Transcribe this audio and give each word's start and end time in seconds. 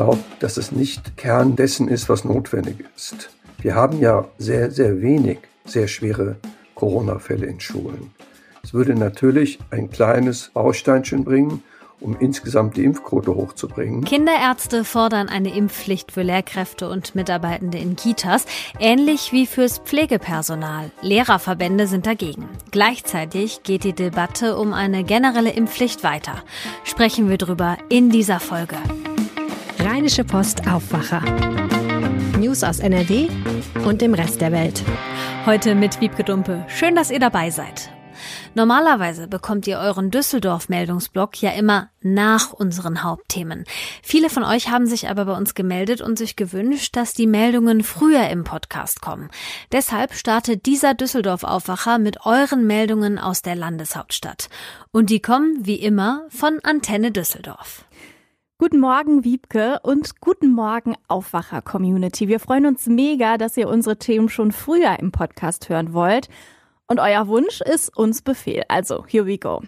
glaube, 0.00 0.20
dass 0.38 0.56
es 0.56 0.72
nicht 0.72 1.18
Kern 1.18 1.56
dessen 1.56 1.86
ist, 1.86 2.08
was 2.08 2.24
notwendig 2.24 2.86
ist. 2.96 3.28
Wir 3.60 3.74
haben 3.74 4.00
ja 4.00 4.26
sehr, 4.38 4.70
sehr 4.70 5.02
wenig 5.02 5.40
sehr 5.66 5.88
schwere 5.88 6.36
Corona-Fälle 6.74 7.44
in 7.44 7.60
Schulen. 7.60 8.10
Es 8.62 8.72
würde 8.72 8.94
natürlich 8.94 9.58
ein 9.70 9.90
kleines 9.90 10.52
Bausteinchen 10.54 11.24
bringen, 11.24 11.62
um 12.00 12.16
insgesamt 12.18 12.78
die 12.78 12.84
Impfquote 12.84 13.34
hochzubringen. 13.34 14.02
Kinderärzte 14.02 14.84
fordern 14.84 15.28
eine 15.28 15.54
Impfpflicht 15.54 16.12
für 16.12 16.22
Lehrkräfte 16.22 16.88
und 16.88 17.14
Mitarbeitende 17.14 17.76
in 17.76 17.94
Kitas, 17.94 18.46
ähnlich 18.78 19.32
wie 19.32 19.44
fürs 19.46 19.80
Pflegepersonal. 19.80 20.92
Lehrerverbände 21.02 21.86
sind 21.86 22.06
dagegen. 22.06 22.48
Gleichzeitig 22.70 23.64
geht 23.64 23.84
die 23.84 23.92
Debatte 23.92 24.56
um 24.56 24.72
eine 24.72 25.04
generelle 25.04 25.50
Impfpflicht 25.50 26.02
weiter. 26.04 26.42
Sprechen 26.84 27.28
wir 27.28 27.36
drüber 27.36 27.76
in 27.90 28.08
dieser 28.08 28.40
Folge. 28.40 28.76
Rheinische 29.82 30.24
Post 30.24 30.68
Aufwacher. 30.68 31.22
News 32.38 32.62
aus 32.62 32.80
NRW 32.80 33.28
und 33.86 34.02
dem 34.02 34.12
Rest 34.12 34.42
der 34.42 34.52
Welt. 34.52 34.82
Heute 35.46 35.74
mit 35.74 36.02
Wiebke 36.02 36.22
Dumpe. 36.22 36.66
Schön, 36.68 36.94
dass 36.94 37.10
ihr 37.10 37.18
dabei 37.18 37.48
seid. 37.48 37.90
Normalerweise 38.54 39.26
bekommt 39.26 39.66
ihr 39.66 39.78
euren 39.78 40.10
Düsseldorf-Meldungsblock 40.10 41.40
ja 41.40 41.52
immer 41.52 41.88
nach 42.02 42.52
unseren 42.52 43.02
Hauptthemen. 43.02 43.64
Viele 44.02 44.28
von 44.28 44.44
euch 44.44 44.68
haben 44.68 44.86
sich 44.86 45.08
aber 45.08 45.24
bei 45.24 45.34
uns 45.34 45.54
gemeldet 45.54 46.02
und 46.02 46.18
sich 46.18 46.36
gewünscht, 46.36 46.94
dass 46.94 47.14
die 47.14 47.26
Meldungen 47.26 47.82
früher 47.82 48.28
im 48.28 48.44
Podcast 48.44 49.00
kommen. 49.00 49.30
Deshalb 49.72 50.12
startet 50.12 50.66
dieser 50.66 50.92
Düsseldorf-Aufwacher 50.92 51.98
mit 51.98 52.26
euren 52.26 52.66
Meldungen 52.66 53.18
aus 53.18 53.40
der 53.40 53.56
Landeshauptstadt. 53.56 54.50
Und 54.92 55.08
die 55.08 55.22
kommen, 55.22 55.64
wie 55.64 55.76
immer, 55.76 56.26
von 56.28 56.58
Antenne 56.62 57.12
Düsseldorf. 57.12 57.86
Guten 58.60 58.80
Morgen, 58.80 59.24
Wiebke, 59.24 59.80
und 59.84 60.20
guten 60.20 60.52
Morgen, 60.52 60.94
Aufwacher-Community. 61.08 62.28
Wir 62.28 62.38
freuen 62.38 62.66
uns 62.66 62.88
mega, 62.88 63.38
dass 63.38 63.56
ihr 63.56 63.70
unsere 63.70 63.96
Themen 63.96 64.28
schon 64.28 64.52
früher 64.52 64.98
im 64.98 65.12
Podcast 65.12 65.70
hören 65.70 65.94
wollt. 65.94 66.28
Und 66.86 67.00
euer 67.00 67.26
Wunsch 67.26 67.62
ist 67.62 67.96
uns 67.96 68.20
Befehl. 68.20 68.64
Also, 68.68 69.06
here 69.06 69.24
we 69.24 69.38
go. 69.38 69.62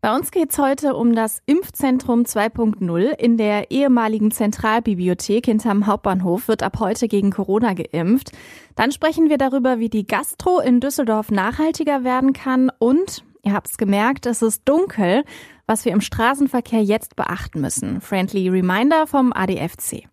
Bei 0.00 0.12
uns 0.12 0.32
geht's 0.32 0.58
heute 0.58 0.96
um 0.96 1.14
das 1.14 1.40
Impfzentrum 1.46 2.24
2.0. 2.24 3.12
In 3.12 3.36
der 3.36 3.70
ehemaligen 3.70 4.32
Zentralbibliothek 4.32 5.46
hinterm 5.46 5.86
Hauptbahnhof 5.86 6.48
wird 6.48 6.64
ab 6.64 6.80
heute 6.80 7.06
gegen 7.06 7.30
Corona 7.30 7.74
geimpft. 7.74 8.32
Dann 8.74 8.90
sprechen 8.90 9.28
wir 9.28 9.38
darüber, 9.38 9.78
wie 9.78 9.88
die 9.88 10.08
Gastro 10.08 10.58
in 10.58 10.80
Düsseldorf 10.80 11.30
nachhaltiger 11.30 12.02
werden 12.02 12.32
kann. 12.32 12.72
Und, 12.80 13.22
ihr 13.42 13.52
habt's 13.52 13.76
gemerkt, 13.76 14.26
es 14.26 14.42
ist 14.42 14.62
dunkel, 14.64 15.24
was 15.66 15.84
wir 15.84 15.92
im 15.92 16.00
Straßenverkehr 16.00 16.82
jetzt 16.82 17.16
beachten 17.16 17.60
müssen. 17.60 18.00
Friendly 18.00 18.48
Reminder 18.48 19.06
vom 19.06 19.32
ADFC. 19.32 20.08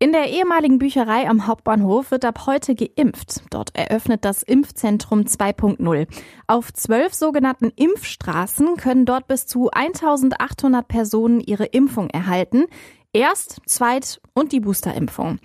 In 0.00 0.12
der 0.12 0.30
ehemaligen 0.30 0.78
Bücherei 0.78 1.28
am 1.28 1.48
Hauptbahnhof 1.48 2.12
wird 2.12 2.24
ab 2.24 2.46
heute 2.46 2.76
geimpft. 2.76 3.42
Dort 3.50 3.74
eröffnet 3.74 4.24
das 4.24 4.44
Impfzentrum 4.44 5.22
2.0. 5.22 6.06
Auf 6.46 6.72
zwölf 6.72 7.14
sogenannten 7.14 7.72
Impfstraßen 7.74 8.76
können 8.76 9.06
dort 9.06 9.26
bis 9.26 9.46
zu 9.46 9.70
1800 9.72 10.86
Personen 10.86 11.40
ihre 11.40 11.64
Impfung 11.64 12.10
erhalten. 12.10 12.66
Erst, 13.12 13.60
zweit 13.66 14.20
und 14.34 14.52
die 14.52 14.60
Boosterimpfung. 14.60 15.40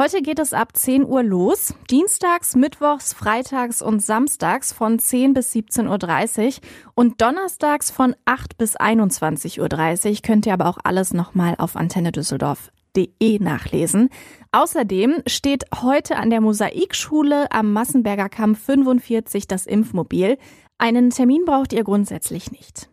Heute 0.00 0.22
geht 0.22 0.38
es 0.38 0.52
ab 0.52 0.76
10 0.76 1.04
Uhr 1.04 1.24
los. 1.24 1.74
Dienstags, 1.90 2.54
Mittwochs, 2.54 3.14
Freitags 3.14 3.82
und 3.82 4.00
Samstags 4.00 4.72
von 4.72 5.00
10 5.00 5.34
bis 5.34 5.52
17.30 5.52 6.46
Uhr 6.46 6.52
und 6.94 7.20
donnerstags 7.20 7.90
von 7.90 8.14
8 8.24 8.56
bis 8.56 8.78
21.30 8.78 9.58
Uhr. 9.58 10.16
Könnt 10.22 10.46
ihr 10.46 10.52
aber 10.52 10.66
auch 10.66 10.78
alles 10.84 11.12
nochmal 11.12 11.56
auf 11.58 11.74
Antenne 11.74 12.12
Düsseldorf 12.12 12.70
nachlesen. 13.40 14.08
Außerdem 14.52 15.22
steht 15.26 15.64
heute 15.82 16.14
an 16.14 16.30
der 16.30 16.42
Mosaikschule 16.42 17.50
am 17.50 17.72
Massenberger 17.72 18.28
Kamm 18.28 18.54
45 18.54 19.48
das 19.48 19.66
Impfmobil. 19.66 20.38
Einen 20.78 21.10
Termin 21.10 21.44
braucht 21.44 21.72
ihr 21.72 21.82
grundsätzlich 21.82 22.52
nicht. 22.52 22.88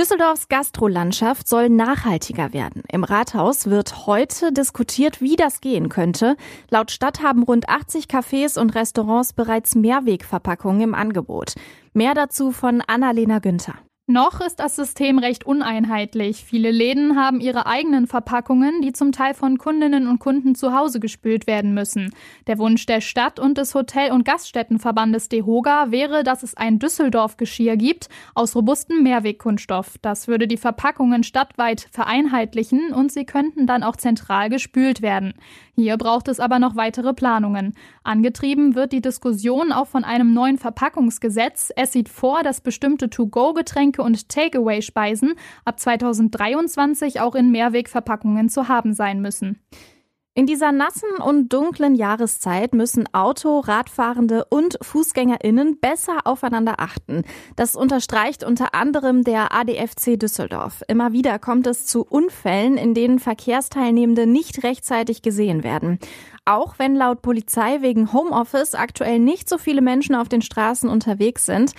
Düsseldorfs 0.00 0.48
Gastrolandschaft 0.48 1.46
soll 1.46 1.68
nachhaltiger 1.68 2.54
werden. 2.54 2.84
Im 2.90 3.04
Rathaus 3.04 3.66
wird 3.66 4.06
heute 4.06 4.50
diskutiert, 4.50 5.20
wie 5.20 5.36
das 5.36 5.60
gehen 5.60 5.90
könnte. 5.90 6.36
Laut 6.70 6.90
Stadt 6.90 7.22
haben 7.22 7.42
rund 7.42 7.68
80 7.68 8.06
Cafés 8.06 8.58
und 8.58 8.74
Restaurants 8.74 9.34
bereits 9.34 9.74
Mehrwegverpackungen 9.74 10.80
im 10.80 10.94
Angebot. 10.94 11.52
Mehr 11.92 12.14
dazu 12.14 12.50
von 12.50 12.80
Annalena 12.80 13.40
Günther. 13.40 13.74
Noch 14.10 14.40
ist 14.40 14.58
das 14.58 14.74
System 14.74 15.20
recht 15.20 15.46
uneinheitlich. 15.46 16.44
Viele 16.44 16.72
Läden 16.72 17.16
haben 17.16 17.40
ihre 17.40 17.66
eigenen 17.66 18.08
Verpackungen, 18.08 18.82
die 18.82 18.92
zum 18.92 19.12
Teil 19.12 19.34
von 19.34 19.56
Kundinnen 19.56 20.08
und 20.08 20.18
Kunden 20.18 20.56
zu 20.56 20.76
Hause 20.76 20.98
gespült 20.98 21.46
werden 21.46 21.74
müssen. 21.74 22.12
Der 22.48 22.58
Wunsch 22.58 22.86
der 22.86 23.02
Stadt 23.02 23.38
und 23.38 23.56
des 23.56 23.72
Hotel- 23.72 24.10
und 24.10 24.24
Gaststättenverbandes 24.24 25.28
DEHOGA 25.28 25.92
wäre, 25.92 26.24
dass 26.24 26.42
es 26.42 26.56
ein 26.56 26.80
Düsseldorf-Geschirr 26.80 27.76
gibt 27.76 28.08
aus 28.34 28.56
robustem 28.56 29.04
Mehrwegkunststoff. 29.04 29.98
Das 30.02 30.26
würde 30.26 30.48
die 30.48 30.56
Verpackungen 30.56 31.22
stadtweit 31.22 31.86
vereinheitlichen 31.92 32.92
und 32.92 33.12
sie 33.12 33.24
könnten 33.24 33.68
dann 33.68 33.84
auch 33.84 33.94
zentral 33.94 34.50
gespült 34.50 35.02
werden. 35.02 35.34
Hier 35.80 35.96
braucht 35.96 36.28
es 36.28 36.40
aber 36.40 36.58
noch 36.58 36.76
weitere 36.76 37.14
Planungen. 37.14 37.74
Angetrieben 38.02 38.74
wird 38.74 38.92
die 38.92 39.00
Diskussion 39.00 39.72
auch 39.72 39.86
von 39.86 40.04
einem 40.04 40.34
neuen 40.34 40.58
Verpackungsgesetz. 40.58 41.72
Es 41.74 41.92
sieht 41.92 42.10
vor, 42.10 42.42
dass 42.42 42.60
bestimmte 42.60 43.08
To-Go-Getränke 43.08 44.02
und 44.02 44.28
Takeaway-Speisen 44.28 45.36
ab 45.64 45.80
2023 45.80 47.22
auch 47.22 47.34
in 47.34 47.50
Mehrwegverpackungen 47.50 48.50
zu 48.50 48.68
haben 48.68 48.92
sein 48.92 49.22
müssen. 49.22 49.58
In 50.32 50.46
dieser 50.46 50.70
nassen 50.70 51.10
und 51.18 51.48
dunklen 51.48 51.96
Jahreszeit 51.96 52.72
müssen 52.72 53.12
Auto, 53.12 53.58
Radfahrende 53.58 54.44
und 54.44 54.78
Fußgängerinnen 54.80 55.80
besser 55.80 56.18
aufeinander 56.22 56.74
achten. 56.78 57.24
Das 57.56 57.74
unterstreicht 57.74 58.44
unter 58.44 58.72
anderem 58.72 59.24
der 59.24 59.52
ADFC 59.52 60.16
Düsseldorf. 60.16 60.84
Immer 60.86 61.12
wieder 61.12 61.40
kommt 61.40 61.66
es 61.66 61.84
zu 61.84 62.06
Unfällen, 62.08 62.76
in 62.76 62.94
denen 62.94 63.18
Verkehrsteilnehmende 63.18 64.28
nicht 64.28 64.62
rechtzeitig 64.62 65.22
gesehen 65.22 65.64
werden. 65.64 65.98
Auch 66.44 66.78
wenn 66.78 66.94
laut 66.94 67.22
Polizei 67.22 67.82
wegen 67.82 68.12
Homeoffice 68.12 68.76
aktuell 68.76 69.18
nicht 69.18 69.48
so 69.48 69.58
viele 69.58 69.82
Menschen 69.82 70.14
auf 70.14 70.28
den 70.28 70.42
Straßen 70.42 70.88
unterwegs 70.88 71.44
sind, 71.44 71.72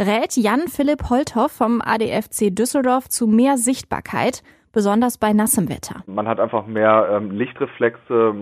rät 0.00 0.36
Jan 0.36 0.66
Philipp 0.66 1.08
Holthoff 1.08 1.52
vom 1.52 1.80
ADFC 1.80 2.50
Düsseldorf 2.50 3.08
zu 3.08 3.28
mehr 3.28 3.58
Sichtbarkeit 3.58 4.42
besonders 4.72 5.18
bei 5.18 5.32
nassem 5.32 5.68
Wetter. 5.68 6.02
Man 6.06 6.26
hat 6.26 6.40
einfach 6.40 6.66
mehr 6.66 7.08
ähm, 7.12 7.30
Lichtreflexe, 7.30 8.34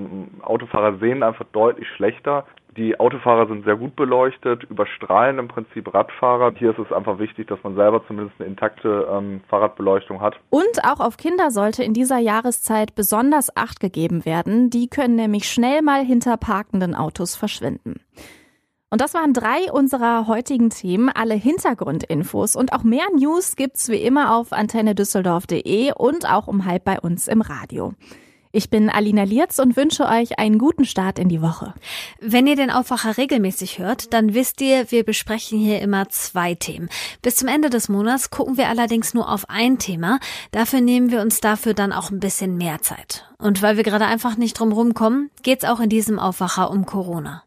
Autofahrer 0.43 0.99
sehen 0.99 1.23
einfach 1.23 1.47
deutlich 1.53 1.89
schlechter. 1.97 2.45
Die 2.77 2.99
Autofahrer 3.01 3.49
sind 3.49 3.65
sehr 3.65 3.77
gut 3.77 3.97
beleuchtet, 3.97 4.63
überstrahlen 4.65 5.41
im 5.41 5.49
Prinzip 5.49 5.93
Radfahrer. 5.93 6.53
Hier 6.57 6.71
ist 6.71 6.79
es 6.79 6.93
einfach 6.93 7.19
wichtig, 7.19 7.49
dass 7.49 7.59
man 7.65 7.75
selber 7.75 8.07
zumindest 8.07 8.41
eine 8.41 8.49
intakte 8.49 9.09
ähm, 9.11 9.41
Fahrradbeleuchtung 9.49 10.21
hat. 10.21 10.37
Und 10.51 10.85
auch 10.85 11.01
auf 11.01 11.17
Kinder 11.17 11.51
sollte 11.51 11.83
in 11.83 11.95
dieser 11.95 12.19
Jahreszeit 12.19 12.95
besonders 12.95 13.57
Acht 13.57 13.81
gegeben 13.81 14.25
werden. 14.25 14.71
Die 14.71 14.89
können 14.89 15.17
nämlich 15.17 15.51
schnell 15.51 15.83
mal 15.83 16.05
hinter 16.05 16.37
parkenden 16.37 16.95
Autos 16.95 17.35
verschwinden. 17.35 18.01
Und 18.91 19.01
das 19.01 19.15
waren 19.15 19.33
drei 19.33 19.71
unserer 19.73 20.27
heutigen 20.27 20.69
Themen. 20.71 21.09
Alle 21.11 21.35
Hintergrundinfos 21.35 22.57
und 22.57 22.73
auch 22.73 22.83
mehr 22.83 23.07
News 23.17 23.55
gibt's 23.55 23.89
wie 23.89 24.03
immer 24.03 24.35
auf 24.35 24.53
antennedüsseldorf.de 24.53 25.93
und 25.93 26.29
auch 26.29 26.49
um 26.49 26.65
halb 26.65 26.85
bei 26.85 26.99
uns 26.99 27.29
im 27.29 27.41
Radio. 27.41 27.95
Ich 28.53 28.69
bin 28.69 28.91
Alina 28.91 29.23
Lierz 29.23 29.61
und 29.61 29.77
wünsche 29.77 30.07
euch 30.07 30.41
einen 30.41 30.59
guten 30.59 30.85
Start 30.85 31.21
in 31.21 31.29
die 31.29 31.41
Woche. 31.41 31.73
Wenn 32.21 32.49
ihr 32.49 32.57
den 32.57 32.73
Aufwacher 32.73 33.17
regelmäßig 33.17 33.79
hört, 33.79 34.13
dann 34.13 34.35
wisst 34.35 34.61
ihr, 34.61 34.91
wir 34.91 35.05
besprechen 35.05 35.61
hier 35.61 35.81
immer 35.81 36.09
zwei 36.09 36.57
Themen. 36.57 36.89
Bis 37.23 37.37
zum 37.37 37.47
Ende 37.47 37.71
des 37.71 37.89
Monats 37.89 38.31
gucken 38.31 38.57
wir 38.57 38.69
allerdings 38.69 39.15
nur 39.15 39.31
auf 39.31 39.49
ein 39.49 39.79
Thema. 39.79 40.19
Dafür 40.51 40.81
nehmen 40.81 41.13
wir 41.13 41.21
uns 41.21 41.39
dafür 41.39 41.75
dann 41.75 41.93
auch 41.93 42.11
ein 42.11 42.19
bisschen 42.19 42.57
mehr 42.57 42.83
Zeit. 42.83 43.31
Und 43.39 43.63
weil 43.63 43.77
wir 43.77 43.85
gerade 43.85 44.07
einfach 44.07 44.37
nicht 44.37 44.59
drum 44.59 44.73
rumkommen, 44.73 45.31
geht's 45.45 45.65
auch 45.65 45.79
in 45.79 45.89
diesem 45.89 46.19
Aufwacher 46.19 46.73
um 46.73 46.87
Corona. 46.87 47.45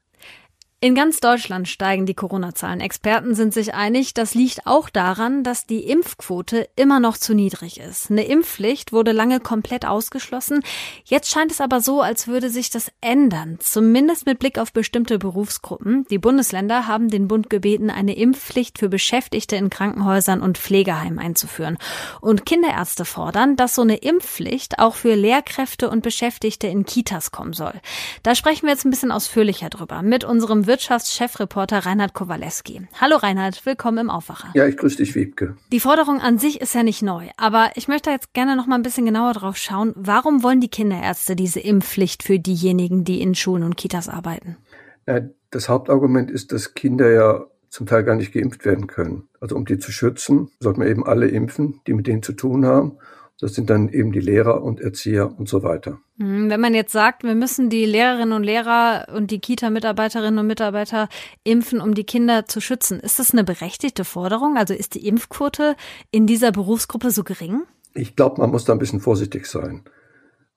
In 0.84 0.96
ganz 0.96 1.22
Deutschland 1.22 1.70
steigen 1.70 2.06
die 2.06 2.14
Corona-Zahlen. 2.14 2.82
Experten 2.82 3.36
sind 3.36 3.54
sich 3.54 3.74
einig, 3.74 4.14
das 4.14 4.36
liegt 4.36 4.68
auch 4.68 4.90
daran, 4.90 5.46
dass 5.46 5.66
die 5.66 5.86
Impfquote 5.86 6.68
immer 6.76 7.00
noch 7.00 7.16
zu 7.16 7.34
niedrig 7.34 7.80
ist. 7.80 8.12
Eine 8.12 8.26
Impfpflicht 8.26 8.92
wurde 8.92 9.14
lange 9.14 9.40
komplett 9.40 9.86
ausgeschlossen. 9.86 10.62
Jetzt 11.06 11.32
scheint 11.32 11.54
es 11.54 11.62
aber 11.62 11.80
so, 11.80 12.02
als 12.02 12.28
würde 12.28 12.50
sich 12.50 12.70
das 12.70 12.92
ändern, 13.00 13.60
zumindest 13.62 14.26
mit 14.26 14.40
Blick 14.40 14.60
auf 14.60 14.74
bestimmte 14.74 15.20
Berufsgruppen. 15.20 16.06
Die 16.10 16.18
Bundesländer 16.18 16.86
haben 16.86 17.08
den 17.08 17.30
Bund 17.30 17.50
gebeten, 17.50 17.90
eine 17.90 18.18
Impfpflicht 18.18 18.78
für 18.78 18.90
Beschäftigte 18.90 19.56
in 19.56 19.70
Krankenhäusern 19.70 20.42
und 20.42 20.58
Pflegeheimen 20.58 21.18
einzuführen. 21.18 21.78
Und 22.20 22.46
Kinderärzte 22.46 23.06
fordern, 23.06 23.56
dass 23.56 23.76
so 23.76 23.84
eine 23.84 23.96
Impfpflicht 23.96 24.80
auch 24.80 24.96
für 24.96 25.16
Lehrkräfte 25.16 25.90
und 25.90 26.04
Beschäftigte 26.04 26.68
in 26.68 26.84
Kitas 26.86 27.32
kommen 27.32 27.54
soll. 27.54 27.80
Da 28.22 28.36
sprechen 28.36 28.64
wir 28.64 28.72
jetzt 28.72 28.84
ein 28.84 28.90
bisschen 28.90 29.14
ausführlicher 29.14 29.70
drüber 29.70 30.02
mit 30.02 30.26
unserem 30.26 30.68
Wirtschaftschefreporter 30.74 31.86
Reinhard 31.86 32.16
Kowalewski. 32.16 32.82
Hallo 33.00 33.18
Reinhard, 33.18 33.64
willkommen 33.64 34.00
im 34.00 34.10
Aufwacher. 34.10 34.50
Ja, 34.56 34.66
ich 34.66 34.76
grüße 34.76 34.98
dich, 34.98 35.14
Wiebke. 35.14 35.56
Die 35.72 35.80
Forderung 35.80 36.20
an 36.20 36.40
sich 36.40 36.62
ist 36.62 36.74
ja 36.74 36.82
nicht 36.82 37.04
neu, 37.04 37.28
aber 37.38 37.70
ich 37.76 37.88
möchte 37.88 38.10
jetzt 38.10 38.34
gerne 38.34 38.56
noch 38.56 38.66
mal 38.66 38.74
ein 38.74 38.82
bisschen 38.82 39.06
genauer 39.06 39.34
drauf 39.34 39.56
schauen. 39.56 39.94
Warum 39.96 40.42
wollen 40.42 40.62
die 40.62 40.70
Kinderärzte 40.70 41.36
diese 41.36 41.60
Impfpflicht 41.60 42.24
für 42.24 42.40
diejenigen, 42.40 43.04
die 43.04 43.22
in 43.22 43.36
Schulen 43.36 43.62
und 43.62 43.78
Kitas 43.78 44.10
arbeiten? 44.10 44.58
Ja, 45.06 45.20
das 45.52 45.70
Hauptargument 45.70 46.32
ist, 46.32 46.52
dass 46.52 46.74
Kinder 46.74 47.12
ja 47.12 47.46
zum 47.70 47.86
Teil 47.86 48.04
gar 48.04 48.16
nicht 48.16 48.34
geimpft 48.34 48.66
werden 48.66 48.88
können. 48.88 49.30
Also 49.40 49.56
um 49.56 49.66
die 49.66 49.78
zu 49.78 49.92
schützen, 49.92 50.50
sollten 50.60 50.82
wir 50.82 50.88
eben 50.88 51.06
alle 51.06 51.28
impfen, 51.28 51.82
die 51.86 51.94
mit 51.94 52.08
denen 52.08 52.24
zu 52.24 52.34
tun 52.34 52.66
haben. 52.66 52.98
Das 53.40 53.56
sind 53.56 53.70
dann 53.70 53.90
eben 53.90 54.12
die 54.12 54.20
Lehrer 54.20 54.64
und 54.64 54.80
Erzieher 54.80 55.38
und 55.38 55.50
so 55.50 55.64
weiter. 55.64 56.00
Hm, 56.18 56.50
wenn 56.50 56.62
man 56.62 56.74
jetzt 56.74 56.92
sagt, 56.92 57.24
wir 57.24 57.36
müssen 57.36 57.70
die 57.70 57.86
Lehrerinnen 57.86 58.34
und 58.34 58.44
Lehrer 58.44 59.08
und 59.14 59.32
die 59.32 59.40
Kita-Mitarbeiterinnen 59.40 60.40
und 60.40 60.48
Mitarbeiter 60.48 61.10
impfen, 61.44 61.82
um 61.82 61.94
die 61.94 62.06
Kinder 62.06 62.46
zu 62.46 62.62
schützen, 62.62 63.00
ist 63.00 63.20
das 63.20 63.34
eine 63.34 63.44
berechtigte 63.44 64.06
Forderung? 64.06 64.56
Also 64.58 64.74
ist 64.74 64.94
die 64.96 65.08
Impfquote 65.08 65.76
in 66.12 66.28
dieser 66.28 66.52
Berufsgruppe 66.52 67.12
so 67.12 67.24
gering? 67.24 67.64
Ich 67.94 68.16
glaube, 68.16 68.40
man 68.40 68.52
muss 68.52 68.66
da 68.66 68.74
ein 68.74 68.80
bisschen 68.80 69.02
vorsichtig 69.02 69.46
sein. 69.48 69.84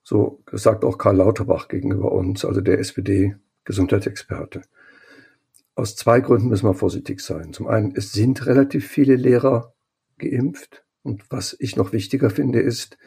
So 0.03 0.41
sagt 0.53 0.85
auch 0.85 0.97
Karl 0.97 1.17
Lauterbach 1.17 1.67
gegenüber 1.67 2.11
uns, 2.13 2.45
also 2.45 2.61
der 2.61 2.79
SPD-Gesundheitsexperte. 2.79 4.61
Aus 5.75 5.95
zwei 5.95 6.21
Gründen 6.21 6.47
müssen 6.47 6.65
wir 6.65 6.73
vorsichtig 6.73 7.19
sein. 7.19 7.51
Zum 7.51 7.67
einen, 7.67 7.93
es 7.95 8.13
sind 8.13 8.45
relativ 8.45 8.87
viele 8.87 9.15
Lehrer 9.15 9.73
geimpft. 10.17 10.85
Und 11.07 11.23
was 11.31 11.55
ich 11.57 11.77
noch 11.77 11.93
wichtiger 11.93 12.29
finde, 12.29 12.59
ist, 12.59 12.97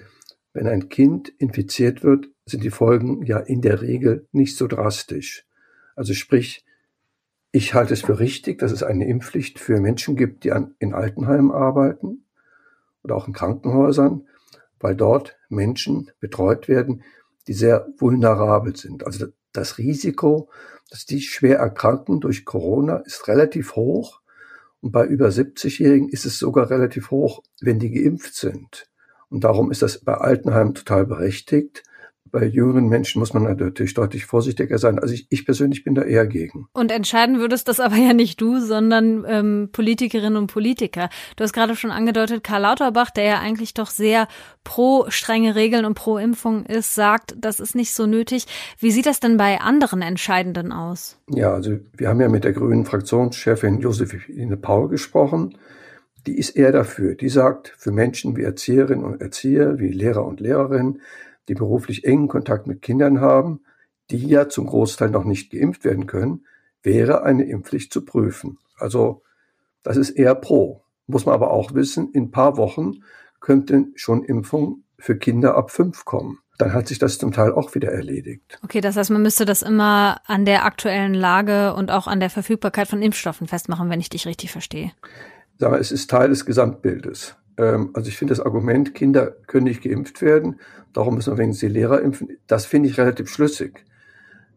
wenn 0.54 0.66
ein 0.66 0.88
Kind 0.88 1.28
infiziert 1.36 2.02
wird, 2.02 2.30
sind 2.46 2.64
die 2.64 2.70
Folgen 2.70 3.26
ja 3.26 3.36
in 3.38 3.60
der 3.60 3.82
Regel 3.82 4.26
nicht 4.32 4.56
so 4.56 4.66
drastisch. 4.66 5.46
Also 5.96 6.14
sprich, 6.14 6.64
ich 7.52 7.74
halte 7.74 7.92
es 7.92 8.00
für 8.00 8.18
richtig, 8.18 8.58
dass 8.58 8.72
es 8.72 8.82
eine 8.82 9.06
Impfpflicht 9.06 9.58
für 9.58 9.82
Menschen 9.82 10.16
gibt, 10.16 10.44
die 10.44 10.52
an, 10.52 10.74
in 10.78 10.94
Altenheimen 10.94 11.50
arbeiten 11.50 12.24
oder 13.02 13.16
auch 13.16 13.28
in 13.28 13.34
Krankenhäusern, 13.34 14.26
weil 14.78 14.96
dort 14.96 15.36
Menschen 15.50 16.10
betreut 16.20 16.68
werden, 16.68 17.02
die 17.48 17.52
sehr 17.52 17.86
vulnerabel 17.98 18.76
sind. 18.76 19.04
Also 19.04 19.26
das 19.52 19.76
Risiko, 19.76 20.48
dass 20.88 21.04
die 21.04 21.20
schwer 21.20 21.58
erkranken 21.58 22.20
durch 22.20 22.46
Corona, 22.46 22.96
ist 23.04 23.28
relativ 23.28 23.76
hoch. 23.76 24.19
Und 24.80 24.92
bei 24.92 25.04
über 25.06 25.28
70-Jährigen 25.28 26.08
ist 26.08 26.26
es 26.26 26.38
sogar 26.38 26.70
relativ 26.70 27.10
hoch, 27.10 27.42
wenn 27.60 27.78
die 27.78 27.90
geimpft 27.90 28.34
sind. 28.34 28.88
Und 29.28 29.44
darum 29.44 29.70
ist 29.70 29.82
das 29.82 29.98
bei 29.98 30.14
Altenheimen 30.14 30.74
total 30.74 31.06
berechtigt. 31.06 31.82
Bei 32.32 32.44
jüngeren 32.44 32.88
Menschen 32.88 33.18
muss 33.18 33.34
man 33.34 33.42
natürlich 33.42 33.94
deutlich 33.94 34.24
vorsichtiger 34.24 34.78
sein. 34.78 35.00
Also 35.00 35.14
ich, 35.14 35.26
ich 35.30 35.44
persönlich 35.44 35.82
bin 35.82 35.96
da 35.96 36.02
eher 36.02 36.26
gegen. 36.26 36.68
Und 36.72 36.92
entscheiden 36.92 37.40
würdest 37.40 37.66
das 37.66 37.80
aber 37.80 37.96
ja 37.96 38.12
nicht 38.12 38.40
du, 38.40 38.60
sondern 38.60 39.24
ähm, 39.26 39.70
Politikerinnen 39.72 40.36
und 40.36 40.46
Politiker. 40.46 41.08
Du 41.34 41.42
hast 41.42 41.52
gerade 41.52 41.74
schon 41.74 41.90
angedeutet, 41.90 42.44
Karl 42.44 42.62
Lauterbach, 42.62 43.10
der 43.10 43.24
ja 43.24 43.40
eigentlich 43.40 43.74
doch 43.74 43.90
sehr 43.90 44.28
pro 44.62 45.06
strenge 45.08 45.56
Regeln 45.56 45.84
und 45.84 45.94
pro 45.94 46.18
Impfung 46.18 46.66
ist, 46.66 46.94
sagt, 46.94 47.34
das 47.36 47.58
ist 47.58 47.74
nicht 47.74 47.92
so 47.92 48.06
nötig. 48.06 48.46
Wie 48.78 48.92
sieht 48.92 49.06
das 49.06 49.18
denn 49.18 49.36
bei 49.36 49.60
anderen 49.60 50.00
Entscheidenden 50.02 50.70
aus? 50.72 51.18
Ja, 51.28 51.52
also 51.52 51.78
wir 51.96 52.08
haben 52.08 52.20
ja 52.20 52.28
mit 52.28 52.44
der 52.44 52.52
grünen 52.52 52.84
Fraktionschefin 52.84 53.80
Josephine 53.80 54.56
Paul 54.56 54.88
gesprochen. 54.88 55.58
Die 56.26 56.38
ist 56.38 56.50
eher 56.50 56.70
dafür. 56.70 57.14
Die 57.14 57.28
sagt, 57.28 57.74
für 57.76 57.90
Menschen 57.90 58.36
wie 58.36 58.42
Erzieherinnen 58.42 59.04
und 59.04 59.20
Erzieher, 59.20 59.78
wie 59.78 59.88
Lehrer 59.88 60.24
und 60.24 60.38
Lehrerinnen, 60.38 61.00
die 61.50 61.54
beruflich 61.54 62.04
engen 62.04 62.28
Kontakt 62.28 62.68
mit 62.68 62.80
Kindern 62.80 63.20
haben, 63.20 63.60
die 64.10 64.24
ja 64.24 64.48
zum 64.48 64.66
Großteil 64.66 65.10
noch 65.10 65.24
nicht 65.24 65.50
geimpft 65.50 65.84
werden 65.84 66.06
können, 66.06 66.46
wäre 66.80 67.24
eine 67.24 67.42
Impfpflicht 67.42 67.92
zu 67.92 68.04
prüfen. 68.04 68.58
Also 68.78 69.22
das 69.82 69.96
ist 69.96 70.10
eher 70.10 70.36
pro. 70.36 70.84
Muss 71.08 71.26
man 71.26 71.34
aber 71.34 71.50
auch 71.50 71.74
wissen, 71.74 72.12
in 72.12 72.24
ein 72.24 72.30
paar 72.30 72.56
Wochen 72.56 73.02
könnten 73.40 73.92
schon 73.96 74.22
Impfungen 74.22 74.84
für 74.96 75.18
Kinder 75.18 75.56
ab 75.56 75.72
fünf 75.72 76.04
kommen. 76.04 76.38
Dann 76.56 76.72
hat 76.72 76.86
sich 76.86 77.00
das 77.00 77.18
zum 77.18 77.32
Teil 77.32 77.52
auch 77.52 77.74
wieder 77.74 77.90
erledigt. 77.90 78.60
Okay, 78.62 78.80
das 78.80 78.96
heißt, 78.96 79.10
man 79.10 79.22
müsste 79.22 79.44
das 79.44 79.62
immer 79.62 80.20
an 80.26 80.44
der 80.44 80.64
aktuellen 80.64 81.14
Lage 81.14 81.74
und 81.74 81.90
auch 81.90 82.06
an 82.06 82.20
der 82.20 82.30
Verfügbarkeit 82.30 82.86
von 82.86 83.02
Impfstoffen 83.02 83.48
festmachen, 83.48 83.90
wenn 83.90 83.98
ich 83.98 84.10
dich 84.10 84.24
richtig 84.26 84.52
verstehe. 84.52 84.92
Sag 85.58 85.72
mal, 85.72 85.80
es 85.80 85.90
ist 85.90 86.10
Teil 86.10 86.28
des 86.28 86.46
Gesamtbildes. 86.46 87.34
Ähm, 87.60 87.90
also 87.92 88.08
ich 88.08 88.16
finde 88.16 88.32
das 88.32 88.44
Argument, 88.44 88.94
Kinder 88.94 89.30
können 89.46 89.64
nicht 89.64 89.82
geimpft 89.82 90.22
werden, 90.22 90.58
darum 90.92 91.14
müssen 91.14 91.34
wir 91.34 91.38
wenigstens 91.38 91.68
die 91.68 91.74
Lehrer 91.74 92.00
impfen, 92.00 92.38
das 92.46 92.64
finde 92.64 92.88
ich 92.88 92.98
relativ 92.98 93.28
schlüssig. 93.28 93.84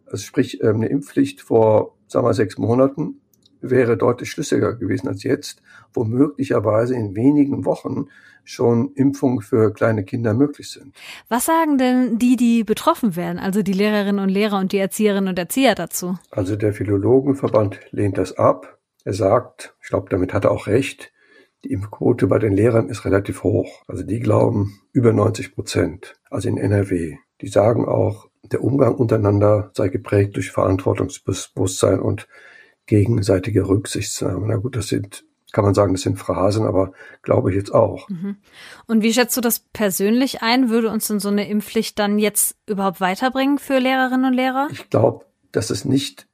Also 0.05 0.23
sprich, 0.23 0.63
ähm, 0.63 0.77
eine 0.77 0.87
Impfpflicht 0.87 1.41
vor, 1.41 1.97
sagen 2.07 2.25
wir, 2.25 2.33
sechs 2.33 2.57
Monaten 2.57 3.19
wäre 3.61 3.97
deutlich 3.97 4.29
schlüssiger 4.29 4.75
gewesen 4.75 5.07
als 5.07 5.23
jetzt, 5.23 5.61
wo 5.93 6.03
möglicherweise 6.03 6.95
in 6.95 7.15
wenigen 7.15 7.65
Wochen 7.65 8.07
schon 8.45 8.91
Impfungen 8.95 9.41
für 9.41 9.73
kleine 9.73 10.03
Kinder 10.03 10.33
möglich 10.33 10.69
sind. 10.69 10.93
Was 11.29 11.45
sagen 11.45 11.77
denn 11.77 12.17
die, 12.19 12.35
die 12.35 12.65
betroffen 12.65 13.15
werden, 13.15 13.39
also 13.39 13.61
die 13.61 13.73
Lehrerinnen 13.73 14.21
und 14.21 14.29
Lehrer 14.29 14.59
und 14.59 14.73
die 14.73 14.79
Erzieherinnen 14.79 15.29
und 15.29 15.39
Erzieher 15.39 15.75
dazu? 15.75 16.17
Also 16.29 16.57
der 16.57 16.73
Philologenverband 16.73 17.79
lehnt 17.91 18.17
das 18.17 18.37
ab. 18.37 18.79
Er 19.05 19.13
sagt, 19.13 19.75
ich 19.81 19.89
glaube, 19.89 20.09
damit 20.09 20.33
hat 20.33 20.43
er 20.43 20.51
auch 20.51 20.67
recht, 20.67 21.12
die 21.63 21.71
Impfquote 21.71 22.27
bei 22.27 22.39
den 22.39 22.53
Lehrern 22.53 22.89
ist 22.89 23.05
relativ 23.05 23.43
hoch. 23.43 23.83
Also 23.87 24.03
die 24.03 24.19
glauben 24.19 24.81
über 24.91 25.13
90 25.13 25.55
Prozent, 25.55 26.15
also 26.29 26.49
in 26.49 26.57
NRW. 26.57 27.17
Die 27.41 27.47
sagen 27.47 27.85
auch, 27.85 28.29
der 28.43 28.63
Umgang 28.63 28.95
untereinander 28.95 29.71
sei 29.73 29.87
geprägt 29.87 30.35
durch 30.35 30.51
Verantwortungsbewusstsein 30.51 31.99
und 31.99 32.27
gegenseitige 32.85 33.67
Rücksichtnahme. 33.67 34.45
Na 34.47 34.57
gut, 34.57 34.75
das 34.75 34.87
sind, 34.87 35.23
kann 35.53 35.63
man 35.63 35.73
sagen, 35.73 35.93
das 35.93 36.01
sind 36.01 36.19
Phrasen, 36.19 36.65
aber 36.65 36.91
glaube 37.21 37.49
ich 37.49 37.55
jetzt 37.55 37.73
auch. 37.73 38.09
Mhm. 38.09 38.37
Und 38.85 39.01
wie 39.01 39.13
schätzt 39.13 39.37
du 39.37 39.41
das 39.41 39.59
persönlich 39.59 40.41
ein? 40.41 40.69
Würde 40.69 40.89
uns 40.89 41.07
denn 41.07 41.19
so 41.19 41.29
eine 41.29 41.47
Impfpflicht 41.47 41.97
dann 41.97 42.19
jetzt 42.19 42.57
überhaupt 42.67 42.99
weiterbringen 42.99 43.57
für 43.57 43.79
Lehrerinnen 43.79 44.25
und 44.25 44.33
Lehrer? 44.33 44.67
Ich 44.71 44.89
glaube, 44.89 45.25
dass 45.53 45.69
es 45.69 45.85
nicht 45.85 46.27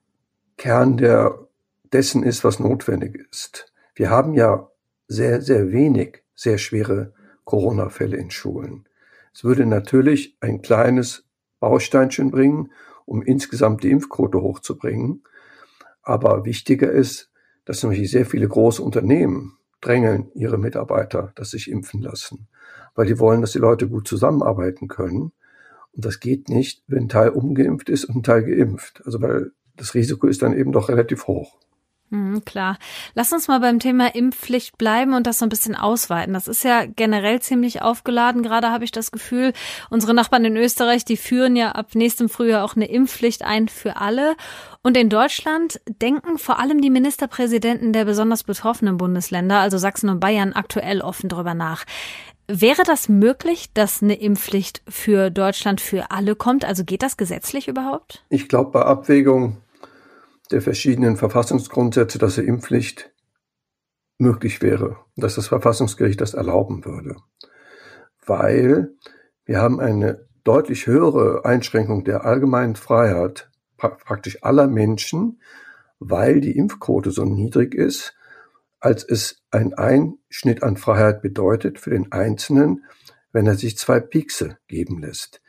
Kern 0.57 0.98
der, 0.98 1.48
dessen 1.93 2.24
ist, 2.24 2.43
was 2.43 2.59
notwendig 2.59 3.15
ist. 3.31 3.71
Wir 3.93 4.09
haben 4.09 4.33
ja 4.33 4.68
sehr, 5.09 5.41
sehr 5.41 5.71
wenig 5.71 6.23
sehr 6.35 6.57
schwere 6.57 7.13
Corona-Fälle 7.43 8.15
in 8.15 8.31
Schulen. 8.31 8.87
Es 9.33 9.43
würde 9.43 9.65
natürlich 9.65 10.37
ein 10.39 10.61
kleines 10.61 11.25
Bausteinchen 11.59 12.31
bringen, 12.31 12.71
um 13.05 13.21
insgesamt 13.21 13.83
die 13.83 13.91
Impfquote 13.91 14.41
hochzubringen. 14.41 15.23
Aber 16.03 16.45
wichtiger 16.45 16.91
ist, 16.91 17.31
dass 17.65 17.83
nämlich 17.83 18.09
sehr 18.09 18.25
viele 18.25 18.47
große 18.47 18.81
Unternehmen 18.81 19.57
drängeln 19.81 20.31
ihre 20.33 20.57
Mitarbeiter, 20.57 21.31
dass 21.35 21.51
sich 21.51 21.69
impfen 21.69 22.01
lassen, 22.01 22.47
weil 22.95 23.07
die 23.07 23.19
wollen, 23.19 23.41
dass 23.41 23.51
die 23.51 23.59
Leute 23.59 23.87
gut 23.87 24.07
zusammenarbeiten 24.07 24.87
können. 24.87 25.31
Und 25.91 26.05
das 26.05 26.19
geht 26.19 26.49
nicht, 26.49 26.83
wenn 26.87 27.05
ein 27.05 27.09
Teil 27.09 27.29
ungeimpft 27.29 27.89
ist 27.89 28.05
und 28.05 28.17
ein 28.17 28.23
Teil 28.23 28.43
geimpft. 28.43 29.01
Also 29.05 29.21
weil 29.21 29.51
das 29.75 29.95
Risiko 29.95 30.27
ist 30.27 30.41
dann 30.41 30.55
eben 30.55 30.71
doch 30.71 30.89
relativ 30.89 31.27
hoch. 31.27 31.57
Mhm, 32.11 32.43
klar. 32.43 32.77
Lass 33.13 33.31
uns 33.31 33.47
mal 33.47 33.59
beim 33.59 33.79
Thema 33.79 34.15
Impfpflicht 34.15 34.77
bleiben 34.79 35.13
und 35.13 35.27
das 35.27 35.39
so 35.39 35.45
ein 35.45 35.49
bisschen 35.49 35.75
ausweiten. 35.75 36.33
Das 36.33 36.47
ist 36.47 36.63
ja 36.63 36.85
generell 36.85 37.39
ziemlich 37.39 37.83
aufgeladen. 37.83 38.41
Gerade 38.41 38.71
habe 38.71 38.83
ich 38.83 38.91
das 38.91 39.11
Gefühl, 39.11 39.53
unsere 39.91 40.15
Nachbarn 40.15 40.45
in 40.45 40.57
Österreich, 40.57 41.05
die 41.05 41.17
führen 41.17 41.55
ja 41.55 41.73
ab 41.73 41.93
nächstem 41.93 42.27
Frühjahr 42.27 42.63
auch 42.65 42.75
eine 42.75 42.89
Impfpflicht 42.89 43.43
ein 43.43 43.67
für 43.67 43.97
alle. 43.97 44.35
Und 44.81 44.97
in 44.97 45.09
Deutschland 45.09 45.79
denken 46.01 46.39
vor 46.39 46.59
allem 46.59 46.81
die 46.81 46.89
Ministerpräsidenten 46.89 47.93
der 47.93 48.05
besonders 48.05 48.43
betroffenen 48.43 48.97
Bundesländer, 48.97 49.59
also 49.59 49.77
Sachsen 49.77 50.09
und 50.09 50.19
Bayern, 50.19 50.53
aktuell 50.53 51.01
offen 51.01 51.29
drüber 51.29 51.53
nach. 51.53 51.85
Wäre 52.47 52.81
das 52.83 53.09
möglich, 53.09 53.71
dass 53.75 54.01
eine 54.01 54.19
Impfpflicht 54.19 54.81
für 54.87 55.29
Deutschland 55.29 55.79
für 55.81 56.09
alle 56.09 56.35
kommt? 56.35 56.65
Also 56.65 56.83
geht 56.83 57.03
das 57.03 57.17
gesetzlich 57.17 57.67
überhaupt? 57.67 58.23
Ich 58.29 58.49
glaube, 58.49 58.71
bei 58.71 58.81
Abwägung 58.81 59.57
der 60.51 60.61
verschiedenen 60.61 61.17
Verfassungsgrundsätze, 61.17 62.17
dass 62.17 62.37
eine 62.37 62.47
Impfpflicht 62.47 63.11
möglich 64.17 64.61
wäre, 64.61 64.97
dass 65.15 65.35
das 65.35 65.47
Verfassungsgericht 65.47 66.19
das 66.19 66.33
erlauben 66.33 66.85
würde. 66.85 67.15
Weil 68.25 68.91
wir 69.45 69.59
haben 69.59 69.79
eine 69.79 70.27
deutlich 70.43 70.87
höhere 70.87 71.45
Einschränkung 71.45 72.03
der 72.03 72.25
allgemeinen 72.25 72.75
Freiheit 72.75 73.49
praktisch 73.77 74.43
aller 74.43 74.67
Menschen 74.67 75.39
weil 75.99 76.39
die 76.39 76.57
Impfquote 76.57 77.11
so 77.11 77.25
niedrig 77.25 77.75
ist, 77.75 78.15
als 78.79 79.03
es 79.03 79.43
ein 79.51 79.73
Einschnitt 79.73 80.63
an 80.63 80.77
Freiheit 80.77 81.21
bedeutet 81.21 81.79
für 81.79 81.89
den 81.89 82.11
Einzelnen, 82.11 82.85
wenn 83.33 83.45
er 83.45 83.55
sich 83.55 83.77
zwei 83.77 83.99
Piekse 83.99 84.57
geben 84.67 85.01
lässt. 85.01 85.41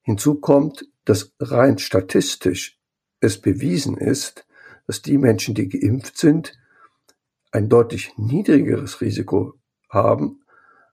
Hinzu 0.00 0.40
kommt, 0.40 0.86
dass 1.04 1.34
rein 1.38 1.78
statistisch 1.78 2.79
es 3.20 3.40
bewiesen 3.40 3.96
ist, 3.96 4.46
dass 4.86 5.02
die 5.02 5.18
Menschen, 5.18 5.54
die 5.54 5.68
geimpft 5.68 6.18
sind, 6.18 6.58
ein 7.52 7.68
deutlich 7.68 8.12
niedrigeres 8.16 9.00
Risiko 9.00 9.54
haben 9.88 10.40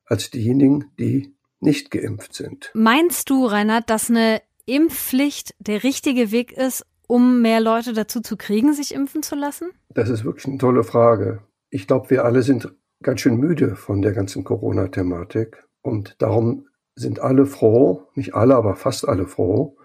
als 0.05 0.29
diejenigen, 0.29 0.91
die 0.99 1.35
nicht 1.59 1.91
geimpft 1.91 2.33
sind. 2.33 2.71
Meinst 2.73 3.29
du, 3.29 3.45
Reinhard, 3.45 3.89
dass 3.89 4.09
eine 4.09 4.41
Impfpflicht 4.65 5.55
der 5.59 5.83
richtige 5.83 6.31
Weg 6.31 6.51
ist, 6.51 6.85
um 7.07 7.41
mehr 7.41 7.61
Leute 7.61 7.93
dazu 7.93 8.21
zu 8.21 8.37
kriegen, 8.37 8.73
sich 8.73 8.93
impfen 8.93 9.23
zu 9.23 9.35
lassen? 9.35 9.69
Das 9.89 10.09
ist 10.09 10.25
wirklich 10.25 10.45
eine 10.45 10.57
tolle 10.57 10.83
Frage. 10.83 11.41
Ich 11.69 11.87
glaube, 11.87 12.09
wir 12.09 12.25
alle 12.25 12.43
sind 12.43 12.73
ganz 13.01 13.21
schön 13.21 13.37
müde 13.37 13.75
von 13.75 14.01
der 14.01 14.13
ganzen 14.13 14.43
Corona-Thematik 14.43 15.65
und 15.81 16.15
darum 16.19 16.67
sind 16.95 17.19
alle 17.19 17.45
froh, 17.45 18.07
nicht 18.15 18.33
alle, 18.33 18.55
aber 18.55 18.75
fast 18.75 19.07
alle 19.07 19.27
froh, 19.27 19.76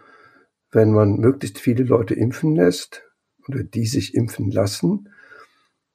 wenn 0.73 0.93
man 0.93 1.17
möglichst 1.17 1.59
viele 1.59 1.85
Leute 1.85 2.15
impfen 2.15 2.57
lässt 2.57 3.05
oder 3.47 3.63
die 3.63 3.87
sich 3.87 4.15
impfen 4.15 4.51
lassen, 4.51 5.11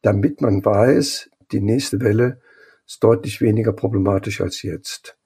damit 0.03 0.41
man 0.41 0.63
weiß, 0.63 1.29
die 1.51 1.62
nächste 1.62 2.00
Welle 2.00 2.39
ist 2.86 3.03
deutlich 3.03 3.41
weniger 3.41 3.74
problematisch 3.74 4.39
als 4.39 4.62
jetzt. 4.62 5.17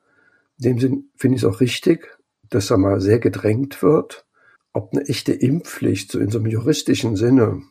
In 0.57 0.63
dem 0.63 0.79
Sinn 0.79 1.09
finde 1.15 1.35
ich 1.35 1.43
es 1.43 1.49
auch 1.49 1.59
richtig, 1.59 2.17
dass 2.49 2.67
da 2.67 2.77
mal 2.77 3.01
sehr 3.01 3.19
gedrängt 3.19 3.83
wird, 3.83 4.25
ob 4.73 4.93
eine 4.93 5.07
echte 5.07 5.33
Impfpflicht 5.33 6.11
so 6.11 6.19
in 6.19 6.29
so 6.29 6.39
einem 6.39 6.47
juristischen 6.47 7.15
Sinne 7.15 7.61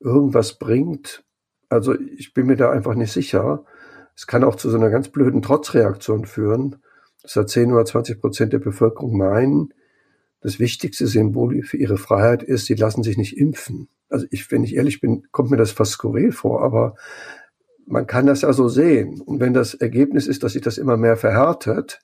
irgendwas 0.00 0.58
bringt. 0.58 1.24
Also 1.68 1.98
ich 1.98 2.34
bin 2.34 2.46
mir 2.46 2.56
da 2.56 2.70
einfach 2.70 2.94
nicht 2.94 3.12
sicher. 3.12 3.64
Es 4.16 4.26
kann 4.26 4.44
auch 4.44 4.56
zu 4.56 4.70
so 4.70 4.76
einer 4.76 4.90
ganz 4.90 5.08
blöden 5.08 5.40
Trotzreaktion 5.40 6.24
führen, 6.24 6.82
dass 7.22 7.34
da 7.34 7.46
10 7.46 7.72
oder 7.72 7.84
20 7.84 8.20
Prozent 8.20 8.52
der 8.52 8.58
Bevölkerung 8.58 9.16
meinen, 9.16 9.72
das 10.40 10.58
wichtigste 10.58 11.06
Symbol 11.06 11.62
für 11.62 11.76
ihre 11.76 11.98
Freiheit 11.98 12.42
ist, 12.42 12.66
sie 12.66 12.74
lassen 12.74 13.02
sich 13.02 13.16
nicht 13.16 13.36
impfen. 13.36 13.88
Also 14.08 14.26
ich, 14.30 14.50
wenn 14.50 14.64
ich 14.64 14.76
ehrlich 14.76 15.00
bin, 15.00 15.26
kommt 15.30 15.50
mir 15.50 15.56
das 15.56 15.72
fast 15.72 15.92
skurril 15.92 16.32
vor, 16.32 16.62
aber 16.62 16.94
man 17.86 18.06
kann 18.06 18.26
das 18.26 18.42
ja 18.42 18.52
so 18.52 18.68
sehen. 18.68 19.20
Und 19.20 19.40
wenn 19.40 19.52
das 19.52 19.74
Ergebnis 19.74 20.26
ist, 20.26 20.42
dass 20.42 20.52
sich 20.52 20.62
das 20.62 20.78
immer 20.78 20.96
mehr 20.96 21.16
verhärtet, 21.16 22.00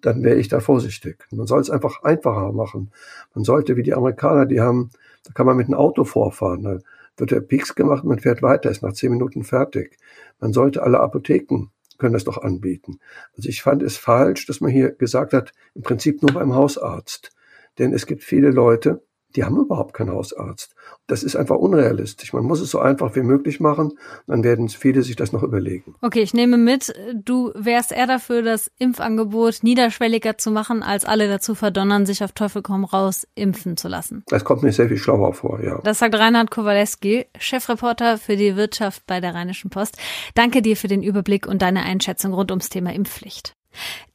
dann 0.00 0.22
wäre 0.22 0.36
ich 0.36 0.48
da 0.48 0.60
vorsichtig. 0.60 1.26
Man 1.30 1.46
soll 1.46 1.60
es 1.60 1.70
einfach 1.70 2.02
einfacher 2.02 2.52
machen. 2.52 2.90
Man 3.34 3.44
sollte, 3.44 3.76
wie 3.76 3.82
die 3.82 3.94
Amerikaner, 3.94 4.46
die 4.46 4.60
haben, 4.60 4.90
da 5.24 5.32
kann 5.32 5.46
man 5.46 5.56
mit 5.56 5.66
einem 5.66 5.74
Auto 5.74 6.04
vorfahren. 6.04 6.62
Da 6.62 6.78
wird 7.16 7.30
der 7.32 7.40
Peaks 7.40 7.74
gemacht, 7.74 8.04
man 8.04 8.18
fährt 8.18 8.42
weiter, 8.42 8.70
ist 8.70 8.82
nach 8.82 8.94
zehn 8.94 9.10
Minuten 9.12 9.44
fertig. 9.44 9.98
Man 10.38 10.52
sollte 10.52 10.82
alle 10.82 11.00
Apotheken 11.00 11.66
können 12.00 12.14
das 12.14 12.24
doch 12.24 12.38
anbieten. 12.38 12.98
Also 13.36 13.48
ich 13.48 13.62
fand 13.62 13.82
es 13.82 13.96
falsch, 13.96 14.46
dass 14.46 14.60
man 14.60 14.72
hier 14.72 14.90
gesagt 14.90 15.32
hat, 15.32 15.52
im 15.74 15.82
Prinzip 15.82 16.22
nur 16.22 16.32
beim 16.32 16.54
Hausarzt. 16.54 17.30
Denn 17.78 17.92
es 17.92 18.06
gibt 18.06 18.24
viele 18.24 18.50
Leute, 18.50 19.02
die 19.36 19.44
haben 19.44 19.56
überhaupt 19.58 19.94
keinen 19.94 20.10
Hausarzt. 20.10 20.74
Das 21.06 21.22
ist 21.22 21.36
einfach 21.36 21.56
unrealistisch. 21.56 22.32
Man 22.32 22.44
muss 22.44 22.60
es 22.60 22.70
so 22.70 22.78
einfach 22.78 23.14
wie 23.16 23.22
möglich 23.22 23.60
machen, 23.60 23.92
dann 24.26 24.44
werden 24.44 24.68
viele 24.68 25.02
sich 25.02 25.16
das 25.16 25.32
noch 25.32 25.42
überlegen. 25.42 25.94
Okay, 26.00 26.20
ich 26.20 26.34
nehme 26.34 26.56
mit, 26.56 26.92
du 27.14 27.52
wärst 27.54 27.92
eher 27.92 28.06
dafür, 28.06 28.42
das 28.42 28.70
Impfangebot 28.78 29.62
niederschwelliger 29.62 30.38
zu 30.38 30.50
machen, 30.50 30.82
als 30.82 31.04
alle 31.04 31.28
dazu 31.28 31.54
verdonnern, 31.54 32.06
sich 32.06 32.24
auf 32.24 32.32
Teufel 32.32 32.62
komm 32.62 32.84
raus 32.84 33.26
impfen 33.34 33.76
zu 33.76 33.88
lassen. 33.88 34.24
Das 34.28 34.44
kommt 34.44 34.62
mir 34.62 34.72
sehr 34.72 34.88
viel 34.88 34.96
schlauer 34.96 35.32
vor, 35.32 35.62
ja. 35.62 35.80
Das 35.82 35.98
sagt 35.98 36.14
Reinhard 36.14 36.50
Kowaleski, 36.50 37.26
Chefreporter 37.38 38.18
für 38.18 38.36
die 38.36 38.56
Wirtschaft 38.56 39.06
bei 39.06 39.20
der 39.20 39.34
Rheinischen 39.34 39.70
Post. 39.70 39.98
Danke 40.34 40.62
dir 40.62 40.76
für 40.76 40.88
den 40.88 41.02
Überblick 41.02 41.46
und 41.46 41.62
deine 41.62 41.82
Einschätzung 41.82 42.32
rund 42.32 42.50
ums 42.50 42.68
Thema 42.68 42.92
Impfpflicht. 42.92 43.54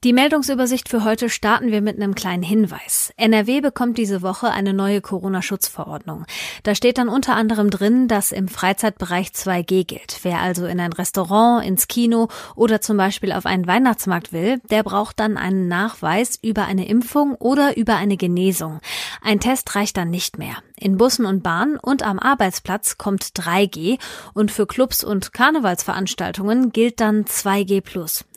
Die 0.06 0.14
Meldungsübersicht 0.14 0.88
für 0.88 1.04
heute 1.04 1.32
starten 1.32 1.72
wir 1.72 1.82
mit 1.82 1.96
einem 1.96 2.14
kleinen 2.14 2.44
Hinweis. 2.44 3.12
NRW 3.18 3.62
bekommt 3.62 3.98
diese 3.98 4.22
Woche 4.22 4.52
eine 4.52 4.72
neue 4.72 5.02
Corona-Schutzverordnung. 5.02 6.26
Da 6.62 6.76
steht 6.76 7.00
dann 7.00 7.10
unter 7.10 7.36
anderem 7.36 7.72
drin, 7.72 8.08
dass 8.08 8.32
im 8.32 8.48
Freizeitbereich 8.48 9.30
2G 9.30 9.84
gilt. 9.84 10.20
Wer 10.22 10.42
also 10.42 10.68
in 10.68 10.80
ein 10.80 10.94
Restaurant, 10.94 11.66
ins 11.66 11.88
Kino 11.88 12.28
oder 12.56 12.82
zum 12.82 12.98
Beispiel 12.98 13.32
auf 13.32 13.48
einen 13.48 13.66
Weihnachtsmarkt 13.66 14.32
will, 14.32 14.62
der 14.70 14.84
braucht 14.84 15.20
dann 15.20 15.38
einen 15.38 15.68
Nachweis 15.68 16.38
über 16.40 16.66
eine 16.66 16.88
Impfung 16.88 17.34
oder 17.34 17.76
über 17.76 17.96
eine 17.96 18.18
Genesung. 18.18 18.82
Ein 19.24 19.40
Test 19.40 19.74
reicht 19.74 19.98
dann 19.98 20.12
nicht 20.12 20.38
mehr. 20.38 20.58
In 20.78 20.98
Bussen 20.98 21.26
und 21.26 21.42
Bahnen 21.42 21.78
und 21.78 22.04
am 22.04 22.20
Arbeitsplatz 22.20 23.00
kommt 23.00 23.24
3G 23.24 23.98
und 24.34 24.52
für 24.52 24.68
Clubs 24.68 25.04
und 25.04 25.34
Karnevalsveranstaltungen 25.34 26.72
gilt 26.72 27.00
dann 27.00 27.24
2G+, 27.24 27.82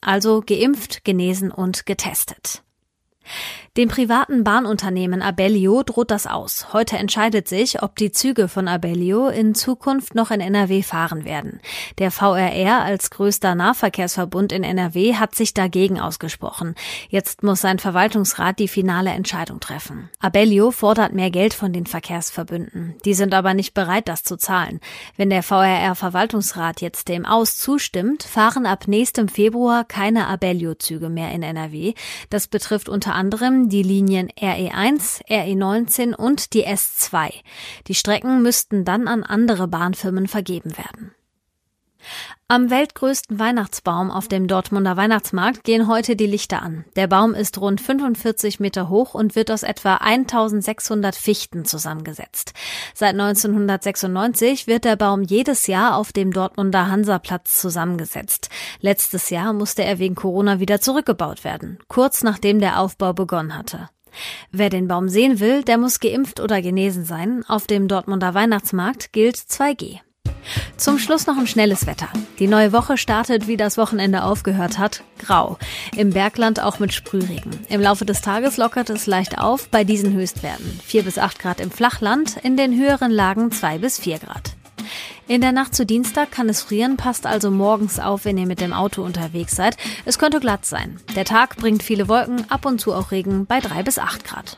also 0.02 0.40
geimpft, 0.40 1.04
genesen 1.04 1.50
und 1.50 1.86
getestet. 1.86 2.62
Dem 3.78 3.88
privaten 3.88 4.42
Bahnunternehmen 4.42 5.22
Abellio 5.22 5.84
droht 5.84 6.10
das 6.10 6.26
aus. 6.26 6.72
Heute 6.72 6.96
entscheidet 6.96 7.46
sich, 7.46 7.80
ob 7.80 7.94
die 7.94 8.10
Züge 8.10 8.48
von 8.48 8.66
Abellio 8.66 9.28
in 9.28 9.54
Zukunft 9.54 10.16
noch 10.16 10.32
in 10.32 10.40
NRW 10.40 10.82
fahren 10.82 11.24
werden. 11.24 11.60
Der 11.98 12.10
VRR 12.10 12.82
als 12.82 13.10
größter 13.10 13.54
Nahverkehrsverbund 13.54 14.50
in 14.50 14.64
NRW 14.64 15.14
hat 15.14 15.36
sich 15.36 15.54
dagegen 15.54 16.00
ausgesprochen. 16.00 16.74
Jetzt 17.08 17.44
muss 17.44 17.60
sein 17.60 17.78
Verwaltungsrat 17.78 18.58
die 18.58 18.66
finale 18.66 19.10
Entscheidung 19.10 19.60
treffen. 19.60 20.10
Abellio 20.18 20.72
fordert 20.72 21.12
mehr 21.12 21.30
Geld 21.30 21.54
von 21.54 21.72
den 21.72 21.86
Verkehrsverbünden. 21.86 22.96
Die 23.04 23.14
sind 23.14 23.32
aber 23.32 23.54
nicht 23.54 23.74
bereit, 23.74 24.08
das 24.08 24.24
zu 24.24 24.36
zahlen. 24.36 24.80
Wenn 25.16 25.30
der 25.30 25.44
VRR-Verwaltungsrat 25.44 26.80
jetzt 26.80 27.06
dem 27.06 27.24
Aus 27.24 27.56
zustimmt, 27.56 28.24
fahren 28.24 28.66
ab 28.66 28.88
nächstem 28.88 29.28
Februar 29.28 29.84
keine 29.84 30.26
Abellio-Züge 30.26 31.10
mehr 31.10 31.30
in 31.30 31.44
NRW. 31.44 31.94
Das 32.28 32.48
betrifft 32.48 32.88
unter 32.88 33.14
anderem 33.14 33.67
die 33.68 33.82
Linien 33.82 34.28
RE1, 34.40 35.24
RE19 35.28 36.14
und 36.14 36.54
die 36.54 36.66
S2. 36.66 37.30
Die 37.86 37.94
Strecken 37.94 38.42
müssten 38.42 38.84
dann 38.84 39.08
an 39.08 39.22
andere 39.22 39.68
Bahnfirmen 39.68 40.26
vergeben 40.28 40.76
werden. 40.76 41.14
Am 42.50 42.70
weltgrößten 42.70 43.38
Weihnachtsbaum 43.38 44.10
auf 44.10 44.26
dem 44.26 44.48
Dortmunder 44.48 44.96
Weihnachtsmarkt 44.96 45.64
gehen 45.64 45.86
heute 45.86 46.16
die 46.16 46.26
Lichter 46.26 46.62
an. 46.62 46.86
Der 46.96 47.06
Baum 47.06 47.34
ist 47.34 47.60
rund 47.60 47.78
45 47.80 48.58
Meter 48.58 48.88
hoch 48.88 49.12
und 49.12 49.36
wird 49.36 49.50
aus 49.50 49.62
etwa 49.62 49.96
1600 49.96 51.14
Fichten 51.14 51.66
zusammengesetzt. 51.66 52.54
Seit 52.94 53.12
1996 53.12 54.66
wird 54.66 54.86
der 54.86 54.96
Baum 54.96 55.22
jedes 55.22 55.66
Jahr 55.66 55.96
auf 55.96 56.14
dem 56.14 56.32
Dortmunder 56.32 56.90
Hansaplatz 56.90 57.60
zusammengesetzt. 57.60 58.48
Letztes 58.80 59.28
Jahr 59.28 59.52
musste 59.52 59.84
er 59.84 59.98
wegen 59.98 60.14
Corona 60.14 60.58
wieder 60.58 60.80
zurückgebaut 60.80 61.44
werden, 61.44 61.78
kurz 61.88 62.22
nachdem 62.22 62.60
der 62.60 62.80
Aufbau 62.80 63.12
begonnen 63.12 63.58
hatte. 63.58 63.90
Wer 64.50 64.70
den 64.70 64.88
Baum 64.88 65.10
sehen 65.10 65.38
will, 65.38 65.62
der 65.62 65.76
muss 65.76 66.00
geimpft 66.00 66.40
oder 66.40 66.62
genesen 66.62 67.04
sein. 67.04 67.44
Auf 67.46 67.66
dem 67.66 67.88
Dortmunder 67.88 68.32
Weihnachtsmarkt 68.32 69.12
gilt 69.12 69.36
2G. 69.36 70.00
Zum 70.76 70.98
Schluss 70.98 71.26
noch 71.26 71.36
ein 71.36 71.46
schnelles 71.46 71.86
Wetter. 71.86 72.08
Die 72.38 72.46
neue 72.46 72.72
Woche 72.72 72.96
startet, 72.96 73.46
wie 73.48 73.56
das 73.56 73.78
Wochenende 73.78 74.22
aufgehört 74.22 74.78
hat, 74.78 75.02
grau. 75.18 75.58
Im 75.96 76.10
Bergland 76.10 76.60
auch 76.60 76.78
mit 76.78 76.92
Sprühregen. 76.92 77.50
Im 77.68 77.80
Laufe 77.80 78.04
des 78.04 78.20
Tages 78.20 78.56
lockert 78.56 78.90
es 78.90 79.06
leicht 79.06 79.38
auf 79.38 79.68
bei 79.68 79.84
diesen 79.84 80.12
Höchstwerten. 80.12 80.80
4 80.84 81.02
bis 81.02 81.18
8 81.18 81.38
Grad 81.38 81.60
im 81.60 81.70
Flachland, 81.70 82.36
in 82.42 82.56
den 82.56 82.76
höheren 82.78 83.10
Lagen 83.10 83.50
2 83.50 83.78
bis 83.78 83.98
4 83.98 84.18
Grad. 84.18 84.52
In 85.26 85.42
der 85.42 85.52
Nacht 85.52 85.74
zu 85.74 85.84
Dienstag 85.84 86.30
kann 86.30 86.48
es 86.48 86.62
frieren, 86.62 86.96
passt 86.96 87.26
also 87.26 87.50
morgens 87.50 87.98
auf, 87.98 88.24
wenn 88.24 88.38
ihr 88.38 88.46
mit 88.46 88.62
dem 88.62 88.72
Auto 88.72 89.02
unterwegs 89.02 89.54
seid. 89.54 89.76
Es 90.06 90.18
könnte 90.18 90.40
glatt 90.40 90.64
sein. 90.64 90.98
Der 91.16 91.26
Tag 91.26 91.56
bringt 91.56 91.82
viele 91.82 92.08
Wolken, 92.08 92.50
ab 92.50 92.64
und 92.64 92.80
zu 92.80 92.94
auch 92.94 93.10
Regen 93.10 93.44
bei 93.44 93.60
3 93.60 93.82
bis 93.82 93.98
8 93.98 94.24
Grad. 94.24 94.56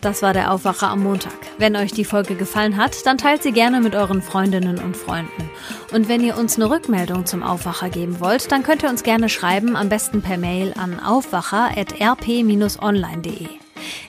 Das 0.00 0.22
war 0.22 0.32
der 0.32 0.52
Aufwacher 0.52 0.88
am 0.88 1.02
Montag. 1.02 1.34
Wenn 1.58 1.74
euch 1.74 1.90
die 1.92 2.04
Folge 2.04 2.36
gefallen 2.36 2.76
hat, 2.76 3.04
dann 3.04 3.18
teilt 3.18 3.42
sie 3.42 3.50
gerne 3.52 3.80
mit 3.80 3.96
euren 3.96 4.22
Freundinnen 4.22 4.78
und 4.78 4.96
Freunden. 4.96 5.50
Und 5.92 6.08
wenn 6.08 6.22
ihr 6.22 6.38
uns 6.38 6.54
eine 6.56 6.70
Rückmeldung 6.70 7.26
zum 7.26 7.42
Aufwacher 7.42 7.90
geben 7.90 8.20
wollt, 8.20 8.52
dann 8.52 8.62
könnt 8.62 8.84
ihr 8.84 8.90
uns 8.90 9.02
gerne 9.02 9.28
schreiben, 9.28 9.74
am 9.76 9.88
besten 9.88 10.22
per 10.22 10.38
Mail 10.38 10.72
an 10.78 11.00
aufwacher.rp-online.de. 11.00 13.48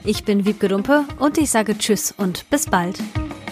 Ich 0.03 0.23
bin 0.23 0.45
Wiebke 0.45 0.67
Dumpe 0.67 1.05
und 1.17 1.37
ich 1.37 1.49
sage 1.49 1.77
Tschüss 1.77 2.13
und 2.15 2.49
bis 2.49 2.67
bald. 2.67 2.99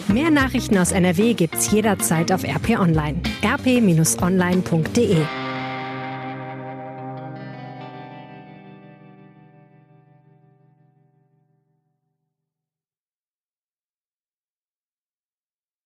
Mehr 0.07 0.31
Nachrichten 0.31 0.77
aus 0.77 0.91
NRW 0.91 1.33
gibt's 1.33 1.71
jederzeit 1.71 2.31
auf 2.31 2.43
RP 2.43 2.79
Online. 2.79 3.21
rp-online.de 3.43 5.17